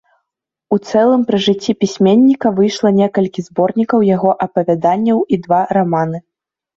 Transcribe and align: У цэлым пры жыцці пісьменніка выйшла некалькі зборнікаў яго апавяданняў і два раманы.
У 0.75 0.77
цэлым 0.91 1.21
пры 1.27 1.37
жыцці 1.47 1.75
пісьменніка 1.83 2.51
выйшла 2.59 2.89
некалькі 2.99 3.43
зборнікаў 3.49 3.99
яго 4.15 4.31
апавяданняў 4.47 5.19
і 5.37 5.39
два 5.45 5.61
раманы. 5.79 6.23